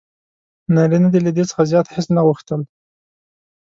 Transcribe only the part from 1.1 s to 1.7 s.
له دې څخه